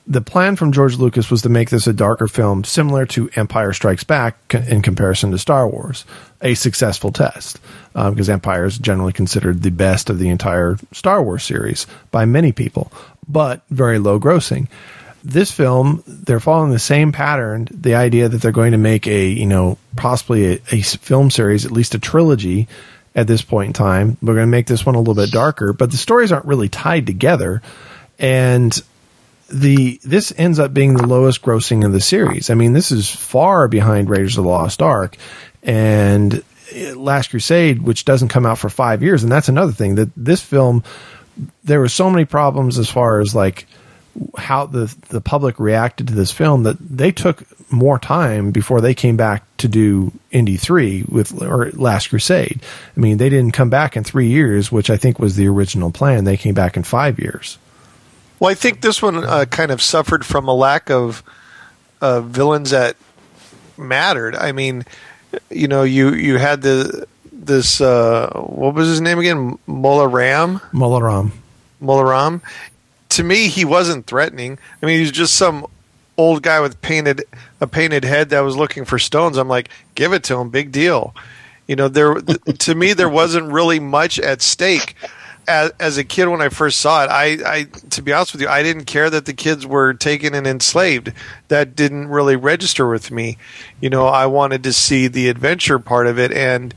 [0.08, 3.71] the plan from George Lucas was to make this a darker film, similar to Empire
[3.71, 6.06] Strikes Back in comparison to Star Wars,
[6.41, 7.60] a successful test,
[7.95, 12.25] um, because Empire is generally considered the best of the entire Star Wars series by
[12.25, 12.91] many people,
[13.31, 14.67] but very low grossing.
[15.23, 17.67] This film, they're following the same pattern.
[17.71, 21.71] The idea that they're going to make a, you know, possibly a film series, at
[21.71, 22.67] least a trilogy,
[23.13, 24.17] at this point in time.
[24.21, 26.69] We're going to make this one a little bit darker, but the stories aren't really
[26.69, 27.61] tied together.
[28.17, 28.81] And
[29.49, 32.49] the this ends up being the lowest grossing of the series.
[32.49, 35.17] I mean, this is far behind Raiders of the Lost Ark
[35.61, 36.43] and
[36.75, 39.23] uh, Last Crusade, which doesn't come out for five years.
[39.23, 40.83] And that's another thing that this film,
[41.63, 43.67] there were so many problems as far as like
[44.38, 48.93] how the the public reacted to this film that they took more time before they
[48.93, 52.62] came back to do Indy 3 with or Last Crusade.
[52.95, 55.91] I mean, they didn't come back in 3 years, which I think was the original
[55.91, 56.25] plan.
[56.25, 57.58] They came back in 5 years.
[58.39, 61.23] Well, I think this one uh, kind of suffered from a lack of
[62.01, 62.97] uh, villains that
[63.77, 64.36] mattered.
[64.36, 64.84] I mean,
[65.49, 67.08] you know, you you had the
[67.45, 70.62] this uh, what was his name again, Mola Ram.
[70.71, 71.34] Mola Ram.
[71.82, 72.41] Molaram.
[73.10, 74.58] To me, he wasn't threatening.
[74.82, 75.65] I mean, he was just some
[76.17, 77.23] old guy with painted
[77.60, 79.38] a painted head that was looking for stones.
[79.38, 81.15] I'm like, give it to him, big deal.
[81.67, 82.15] You know, there
[82.60, 84.95] to me there wasn't really much at stake.
[85.47, 88.43] As, as a kid, when I first saw it, I, I to be honest with
[88.43, 91.12] you, I didn't care that the kids were taken and enslaved.
[91.47, 93.38] That didn't really register with me.
[93.82, 96.75] You know, I wanted to see the adventure part of it, and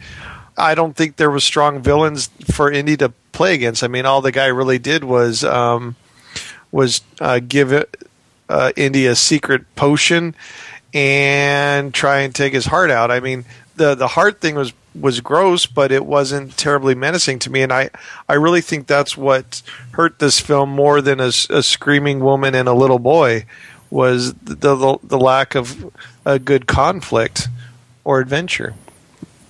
[0.57, 3.83] I don't think there was strong villains for Indy to play against.
[3.83, 5.97] I mean, all the guy really did was um,
[6.71, 7.95] was uh, give it,
[8.49, 10.35] uh, Indy a secret potion
[10.93, 13.11] and try and take his heart out.
[13.11, 13.45] I mean,
[13.77, 17.73] the the heart thing was was gross, but it wasn't terribly menacing to me, and
[17.73, 17.91] I
[18.29, 19.63] I really think that's what
[19.93, 23.45] hurt this film more than a screaming woman and a little boy
[23.91, 25.93] was the the, the lack of
[26.25, 27.49] a good conflict
[28.05, 28.75] or adventure.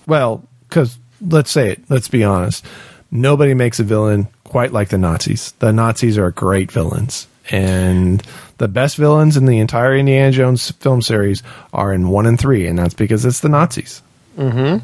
[0.06, 2.64] Well, because let's say it, let's be honest.
[3.10, 5.52] Nobody makes a villain quite like the Nazis.
[5.58, 7.26] The Nazis are great villains.
[7.50, 8.22] And
[8.58, 12.66] the best villains in the entire Indiana Jones film series are in one and three,
[12.66, 14.00] and that's because it's the Nazis.
[14.36, 14.78] Hmm.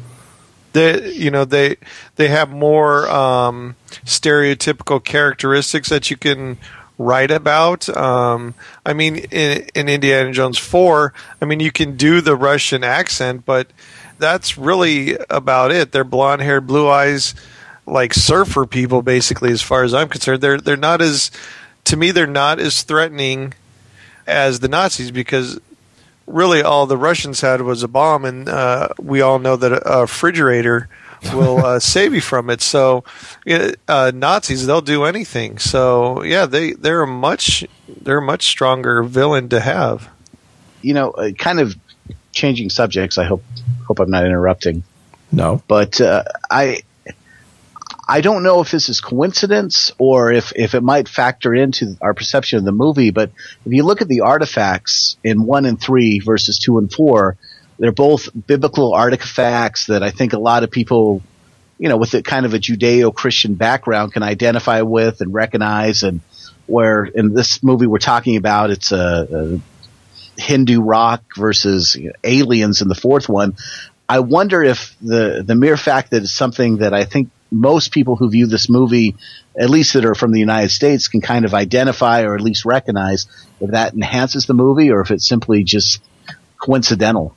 [0.73, 1.75] they you know they
[2.15, 6.57] they have more um, stereotypical characteristics that you can
[6.97, 7.89] write about.
[7.89, 8.53] Um,
[8.85, 13.45] I mean, in, in Indiana Jones four, I mean you can do the Russian accent,
[13.45, 13.67] but
[14.21, 15.91] that's really about it.
[15.91, 17.35] They're blonde haired, blue eyes,
[17.85, 19.51] like surfer people, basically.
[19.51, 21.31] As far as I'm concerned, they're they're not as
[21.85, 23.53] to me they're not as threatening
[24.27, 25.59] as the Nazis because
[26.27, 30.01] really all the Russians had was a bomb, and uh, we all know that a,
[30.01, 30.87] refrigerator
[31.33, 32.61] will uh, save you from it.
[32.61, 33.03] So
[33.87, 35.57] uh, Nazis, they'll do anything.
[35.57, 40.09] So yeah, they they're a much they're a much stronger villain to have.
[40.81, 41.75] You know, uh, kind of
[42.31, 43.17] changing subjects.
[43.17, 43.43] I hope
[43.87, 44.83] hope I'm not interrupting.
[45.31, 45.61] No.
[45.67, 46.81] but uh, I
[48.07, 52.13] I don't know if this is coincidence or if if it might factor into our
[52.13, 53.11] perception of the movie.
[53.11, 53.31] But
[53.65, 57.37] if you look at the artifacts in one and three versus two and four,
[57.79, 61.21] they're both biblical artifacts that I think a lot of people,
[61.77, 66.03] you know, with a kind of a Judeo-Christian background can identify with and recognize.
[66.03, 66.19] And
[66.67, 69.59] where in this movie we're talking about, it's a, a
[70.41, 73.55] Hindu rock versus you know, aliens in the fourth one.
[74.09, 78.15] I wonder if the the mere fact that it's something that I think most people
[78.15, 79.15] who view this movie,
[79.57, 82.65] at least that are from the United States, can kind of identify or at least
[82.65, 83.27] recognize
[83.59, 86.01] if that enhances the movie or if it's simply just
[86.57, 87.35] coincidental.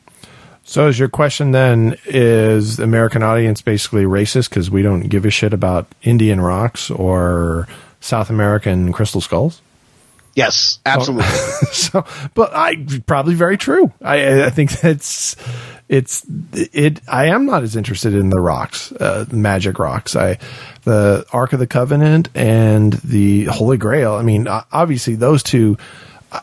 [0.64, 5.26] So is your question then is the American audience basically racist because we don't give
[5.26, 7.68] a shit about Indian rocks or
[8.00, 9.60] South American crystal skulls?
[10.34, 11.24] Yes, absolutely.
[11.72, 13.92] so, but I probably very true.
[14.02, 15.36] I, I think that's
[15.88, 17.00] it's it.
[17.06, 20.16] I am not as interested in the rocks, uh, magic rocks.
[20.16, 20.38] I
[20.82, 24.14] the Ark of the Covenant and the Holy Grail.
[24.14, 25.78] I mean, obviously those two.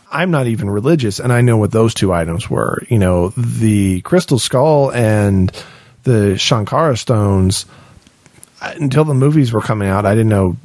[0.09, 2.81] I'm not even religious, and I know what those two items were.
[2.87, 5.51] You know, the crystal skull and
[6.03, 7.65] the Sankara stones.
[8.61, 10.55] Until the movies were coming out, I didn't know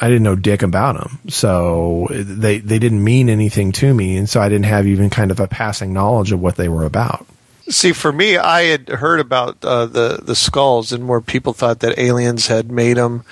[0.00, 1.18] I didn't know dick about them.
[1.28, 5.30] So they they didn't mean anything to me, and so I didn't have even kind
[5.30, 7.26] of a passing knowledge of what they were about.
[7.68, 11.80] See, for me, I had heard about uh, the the skulls, and more people thought
[11.80, 13.24] that aliens had made them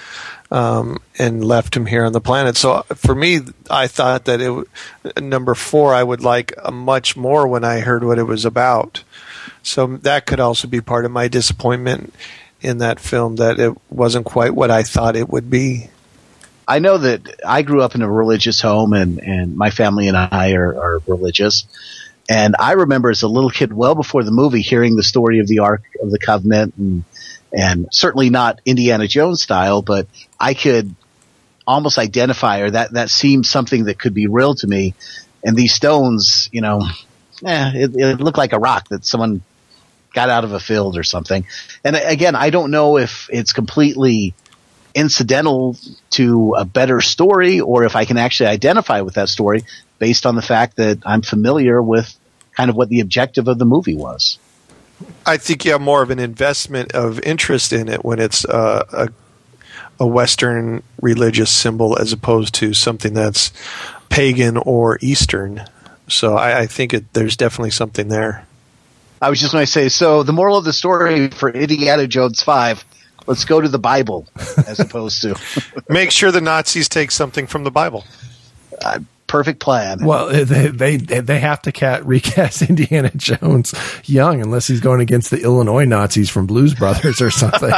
[0.51, 2.57] um, and left him here on the planet.
[2.57, 3.41] So for me,
[3.71, 8.05] I thought that it number four I would like uh, much more when I heard
[8.05, 9.03] what it was about.
[9.63, 12.15] So that could also be part of my disappointment
[12.61, 15.89] in that film that it wasn't quite what I thought it would be.
[16.71, 20.17] I know that I grew up in a religious home, and and my family and
[20.17, 21.65] I are, are religious.
[22.29, 25.49] And I remember as a little kid, well before the movie, hearing the story of
[25.49, 27.03] the Ark of the Covenant, and
[27.53, 30.07] and certainly not Indiana Jones style, but
[30.39, 30.95] I could
[31.67, 34.95] almost identify or that that seemed something that could be real to me.
[35.43, 36.83] And these stones, you know,
[37.45, 39.43] eh, it, it looked like a rock that someone
[40.15, 41.45] got out of a field or something.
[41.83, 44.35] And again, I don't know if it's completely
[44.95, 45.77] incidental
[46.11, 49.65] to a better story or if I can actually identify with that story
[49.99, 52.17] based on the fact that I'm familiar with
[52.57, 54.39] kind of what the objective of the movie was.
[55.25, 58.85] I think you have more of an investment of interest in it when it's uh,
[58.93, 59.09] a
[60.01, 63.53] a Western religious symbol as opposed to something that's
[64.09, 65.65] pagan or Eastern.
[66.09, 68.47] So I, I think it, there's definitely something there.
[69.23, 72.43] I was just going to say, so the moral of the story for Indiana Jones
[72.43, 72.83] 5,
[73.27, 74.27] let's go to the Bible
[74.67, 75.35] as opposed to.
[75.89, 78.05] Make sure the Nazis take something from the Bible.
[78.83, 80.05] Uh, perfect plan.
[80.05, 85.31] Well, they they they have to cat, recast Indiana Jones young unless he's going against
[85.31, 87.73] the Illinois Nazis from Blues Brothers or something,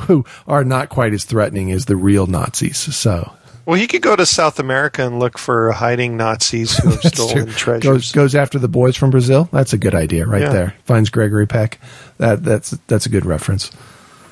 [0.00, 2.78] who are not quite as threatening as the real Nazis.
[2.94, 3.32] So
[3.66, 7.16] Well, he could go to South America and look for hiding Nazis who have That's
[7.16, 7.52] stolen true.
[7.54, 7.82] treasures.
[7.82, 9.48] Goes goes after the boys from Brazil.
[9.52, 10.52] That's a good idea right Yeah.
[10.52, 10.74] there.
[10.84, 11.80] Finds Gregory Peck.
[12.18, 13.70] That that's that's a good reference.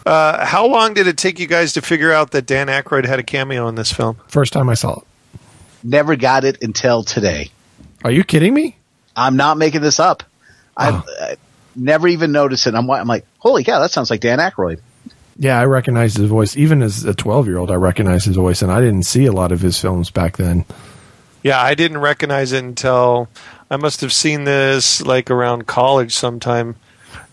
[0.07, 3.19] Uh, how long did it take you guys to figure out that Dan Aykroyd had
[3.19, 4.17] a cameo in this film?
[4.29, 5.05] First time I saw it.
[5.83, 7.51] Never got it until today.
[8.05, 8.77] Are you kidding me?
[9.17, 10.23] I'm not making this up.
[10.77, 11.05] I've Oh.
[11.21, 11.35] uh,
[11.75, 12.75] never even noticed it.
[12.75, 14.81] I'm, I'm like, holy cow, that sounds like Dan Aykroyd.
[15.37, 16.57] Yeah, I recognized his voice.
[16.57, 19.33] Even as a 12 year old, I recognized his voice, and I didn't see a
[19.33, 20.65] lot of his films back then.
[21.43, 23.29] Yeah, I didn't recognize it until
[23.71, 26.77] I must have seen this like around college sometime,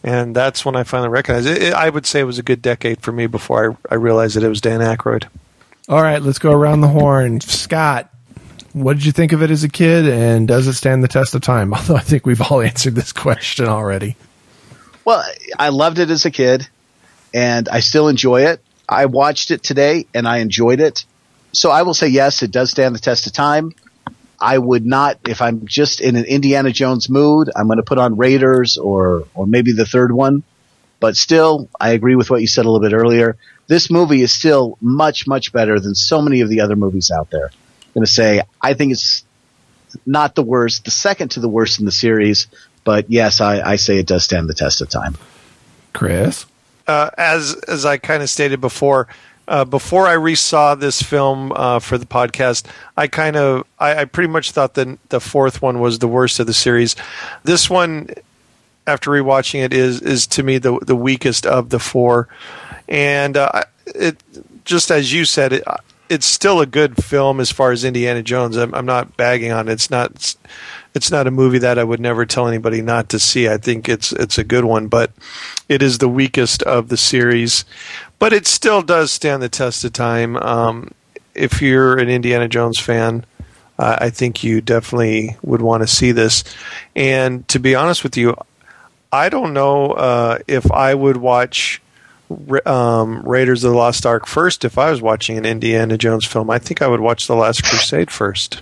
[0.03, 1.61] and that's when I finally recognized it.
[1.61, 4.35] it I would say it was a good decade for me before I, I realized
[4.35, 5.27] that it was Dan Aykroyd.
[5.87, 7.41] All right, let's go around the horn.
[7.41, 8.11] Scott,
[8.73, 11.35] what did you think of it as a kid, and does it stand the test
[11.35, 11.73] of time?
[11.73, 14.15] Although I think we've all answered this question already.
[15.05, 15.23] Well,
[15.57, 16.67] I loved it as a kid,
[17.33, 18.61] and I still enjoy it.
[18.87, 21.05] I watched it today, and I enjoyed it.
[21.53, 23.73] So I will say yes, it does stand the test of time.
[24.39, 27.99] I would not, if I'm just in an Indiana Jones mood, I'm going to put
[27.99, 30.43] on Raiders or or maybe the third one.
[30.99, 33.37] But still, I agree with what you said a little bit earlier.
[33.67, 37.29] This movie is still much much better than so many of the other movies out
[37.29, 37.45] there.
[37.45, 39.23] I'm going to say I think it's
[40.05, 42.47] not the worst, the second to the worst in the series.
[42.83, 45.17] But yes, I, I say it does stand the test of time.
[45.93, 46.45] Chris?
[46.87, 49.07] Uh, as as I kind of stated before,
[49.47, 52.65] uh, before I resaw this film uh, for the podcast,
[52.95, 56.39] I kind of I, I pretty much thought that the fourth one was the worst
[56.39, 56.95] of the series.
[57.43, 58.09] This one,
[58.87, 62.27] after rewatching it, is is to me the the weakest of the four,
[62.87, 64.17] and uh, it
[64.65, 65.63] just as you said it.
[66.11, 68.57] It's still a good film as far as Indiana Jones.
[68.57, 69.71] I'm, I'm not bagging on it.
[69.71, 70.35] It's not.
[70.93, 73.47] It's not a movie that I would never tell anybody not to see.
[73.47, 75.11] I think it's it's a good one, but
[75.69, 77.63] it is the weakest of the series.
[78.19, 80.35] But it still does stand the test of time.
[80.35, 80.91] Um,
[81.33, 83.25] if you're an Indiana Jones fan,
[83.79, 86.43] uh, I think you definitely would want to see this.
[86.93, 88.35] And to be honest with you,
[89.13, 91.81] I don't know uh, if I would watch
[92.65, 96.49] um, Raiders of the Lost Ark first if I was watching an Indiana Jones film.
[96.49, 98.61] I think I would watch The Last Crusade first.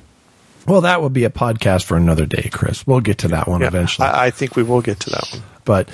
[0.67, 2.85] Well, that would be a podcast for another day, Chris.
[2.85, 4.07] We'll get to that one Yeah, eventually.
[4.07, 5.41] I, I think we will get to that one.
[5.65, 5.89] But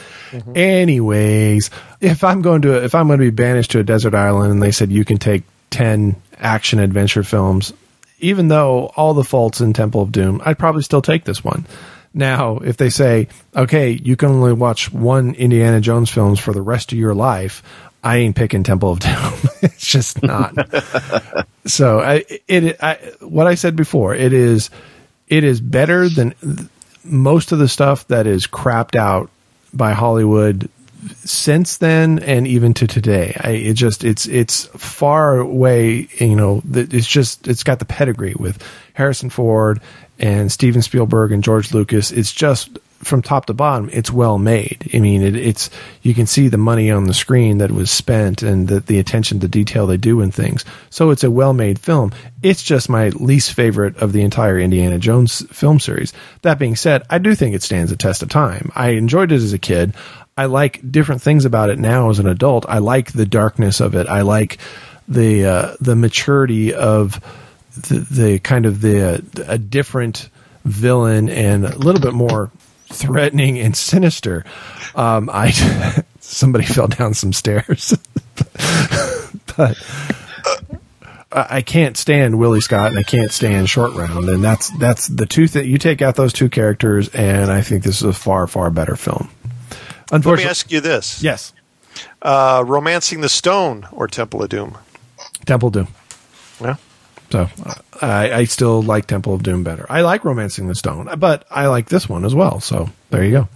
[0.56, 1.70] anyways,
[2.02, 4.62] if I'm going to if I'm going to be banished to a desert island and
[4.62, 7.74] they said you can take 10 action adventure films,
[8.20, 11.66] even though all the faults in Temple of Doom, I'd probably still take this one.
[12.16, 16.62] Now, if they say, "Okay, you can only watch one Indiana Jones films for the
[16.62, 17.62] rest of your life,"
[18.04, 19.34] I ain't picking Temple of Doom.
[19.62, 20.56] it's just not.
[21.66, 24.70] so, I, it I, what I said before, it is
[25.28, 26.34] it is better than
[27.04, 29.30] most of the stuff that is crapped out
[29.74, 30.70] by Hollywood
[31.24, 33.36] since then and even to today.
[33.44, 36.08] I, it just it's it's far away.
[36.20, 38.64] You know, it's just it's got the pedigree with
[38.94, 39.82] Harrison Ford
[40.20, 42.12] and Steven Spielberg and George Lucas.
[42.12, 44.90] It's just from top to bottom, it's well made.
[44.94, 45.70] I mean, it, it's
[46.02, 49.40] you can see the money on the screen that was spent and the, the attention
[49.42, 50.66] to detail they do in things.
[50.90, 52.14] So it's a well made film.
[52.42, 56.14] It's just my least favorite of the entire Indiana Jones film series.
[56.42, 58.72] That being said, I do think it stands the test of time.
[58.76, 59.94] I enjoyed it as a kid.
[60.38, 62.66] I like different things about it now as an adult.
[62.68, 64.08] I like the darkness of it.
[64.08, 64.58] I like
[65.08, 67.22] the uh, the maturity of
[67.76, 70.30] the, the kind of the a different
[70.64, 72.52] villain and a little bit more
[72.88, 74.46] threatening and sinister.
[74.96, 75.52] Um, I
[76.20, 77.98] somebody fell down some stairs,
[79.58, 79.78] but
[81.32, 85.26] I can't stand Willie Scott and I can't stand Short Round, and that's that's the
[85.26, 88.48] two that you take out those two characters, and I think this is a far
[88.48, 89.30] far better film.
[90.12, 91.54] Let me ask you this: yes,
[92.22, 94.78] uh, "Romancing the Stone" or "Temple of Doom"?
[95.46, 95.88] Temple Doom.
[96.62, 96.76] Yeah.
[97.32, 97.50] So
[98.02, 99.86] I, I still like Temple of Doom better.
[99.90, 102.60] I like Romancing the Stone, but I like this one as well.
[102.62, 103.50] So there you go.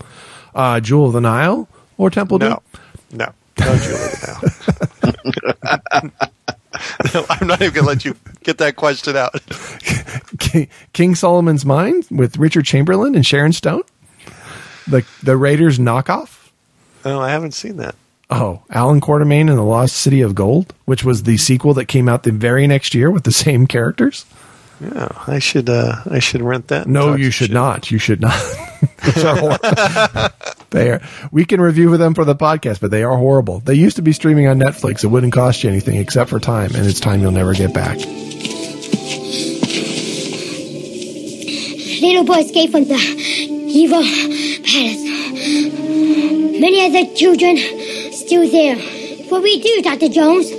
[0.56, 1.68] Uh, Jewel of the Nile
[1.98, 2.60] or Temple No, Doom?
[3.20, 4.10] no, no, Julie.
[4.28, 6.10] No.
[7.14, 9.36] no, I'm not even going to let you get that question out.
[10.40, 13.84] King, King Solomon's Mine with Richard Chamberlain and Sharon Stone?
[14.88, 16.50] The the Raiders knockoff?
[17.06, 17.96] Oh, I haven't seen that.
[18.32, 22.08] Oh, Allan Quatermain and the Lost City of Gold, which was the sequel that came
[22.08, 24.26] out the very next year with the same characters?
[24.80, 25.68] Yeah, I should.
[25.70, 26.88] Uh, I should rent that.
[26.88, 27.54] No, you should shit.
[27.54, 27.92] not.
[27.92, 28.40] You should not.
[29.04, 30.30] Those are horrible.
[30.70, 31.02] they are.
[31.32, 33.60] We can review them for the podcast, but they are horrible.
[33.60, 35.04] They used to be streaming on Netflix.
[35.04, 37.98] It wouldn't cost you anything except for time, and it's time you'll never get back.
[42.02, 44.02] Little boy escaped from the evil
[44.64, 45.04] palace.
[46.60, 47.58] Many other children
[48.30, 48.78] still there.
[49.30, 50.08] What we do, Dr.
[50.08, 50.52] Jones?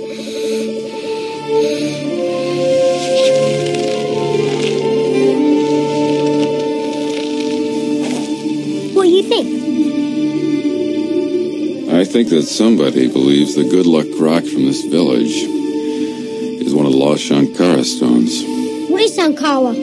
[8.93, 9.47] What do you think?
[11.93, 15.37] I think that somebody believes the good luck rock from this village
[16.67, 18.43] is one of the lost Sankara stones.
[18.89, 19.73] What is Sankara?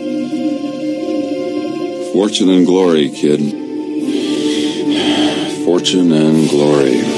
[2.12, 3.40] Fortune and glory, kid.
[5.64, 7.17] Fortune and glory.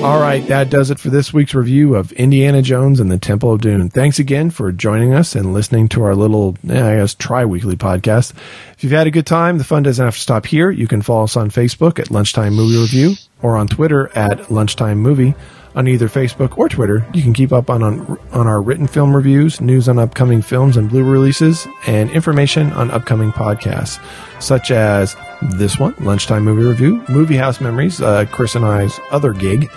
[0.00, 3.52] All right, that does it for this week's review of Indiana Jones and the Temple
[3.52, 3.88] of Doom.
[3.90, 8.32] Thanks again for joining us and listening to our little, I guess, tri-weekly podcast.
[8.74, 10.70] If you've had a good time, the fun doesn't have to stop here.
[10.70, 14.98] You can follow us on Facebook at Lunchtime Movie Review or on Twitter at Lunchtime
[14.98, 15.34] Movie.
[15.78, 19.14] On either Facebook or Twitter, you can keep up on, on on our written film
[19.14, 24.02] reviews, news on upcoming films and Blu releases, and information on upcoming podcasts,
[24.42, 25.14] such as
[25.52, 29.70] this one, Lunchtime Movie Review, Movie House Memories, uh, Chris and I's other gig,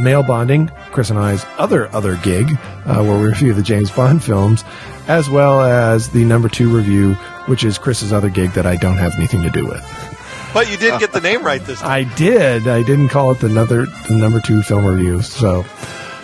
[0.00, 2.50] Mail Bonding, Chris and I's other other gig,
[2.86, 4.64] uh, where we review the James Bond films,
[5.06, 7.14] as well as the number two review,
[7.46, 10.17] which is Chris's other gig that I don't have anything to do with.
[10.54, 11.90] But you did get the name right this time.
[11.90, 12.66] I did.
[12.68, 15.22] I didn't call it the another the number two film review.
[15.22, 15.64] So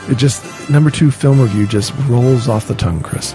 [0.09, 3.35] it just number two film review just rolls off the tongue, Chris.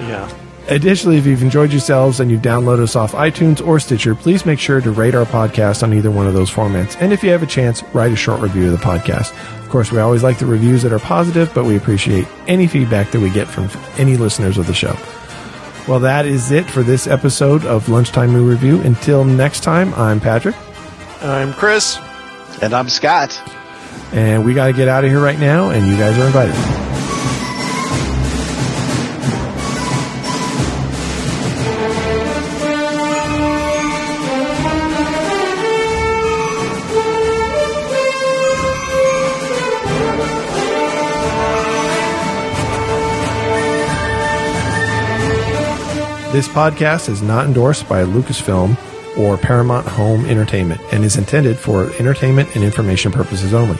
[0.00, 0.28] Yeah.
[0.68, 4.58] Additionally, if you've enjoyed yourselves and you've downloaded us off iTunes or Stitcher, please make
[4.58, 6.96] sure to rate our podcast on either one of those formats.
[7.00, 9.32] And if you have a chance, write a short review of the podcast.
[9.60, 13.10] Of course, we always like the reviews that are positive, but we appreciate any feedback
[13.10, 13.68] that we get from
[13.98, 14.96] any listeners of the show.
[15.86, 18.80] Well, that is it for this episode of Lunchtime Movie Review.
[18.80, 20.56] Until next time, I'm Patrick.
[21.20, 21.98] I'm Chris.
[22.62, 23.38] And I'm Scott.
[24.12, 26.93] And we got to get out of here right now, and you guys are invited.
[46.34, 48.76] This podcast is not endorsed by Lucasfilm
[49.16, 53.78] or Paramount Home Entertainment and is intended for entertainment and information purposes only.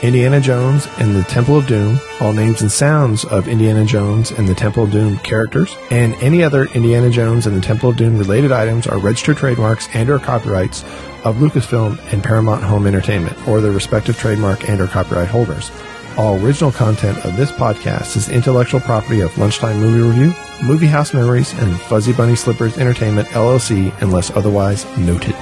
[0.00, 4.46] Indiana Jones and the Temple of Doom, all names and sounds of Indiana Jones and
[4.46, 8.18] the Temple of Doom characters, and any other Indiana Jones and the Temple of Doom
[8.18, 10.84] related items are registered trademarks and or copyrights
[11.24, 15.72] of Lucasfilm and Paramount Home Entertainment or their respective trademark and or copyright holders.
[16.16, 21.14] All original content of this podcast is intellectual property of Lunchtime Movie Review, Movie House
[21.14, 25.34] Memories, and Fuzzy Bunny Slippers Entertainment LLC unless otherwise noted.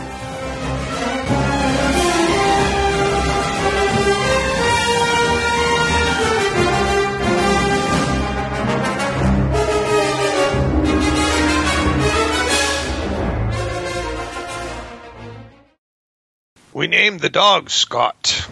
[16.72, 18.48] We named the dog Scott.